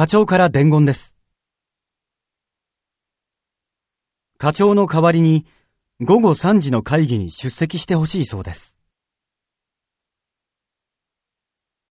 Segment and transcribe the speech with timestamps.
[0.00, 1.14] 課長から伝言です。
[4.38, 5.44] 課長の代わりに
[6.00, 8.79] 午後3時の会議に出席してほしいそうです。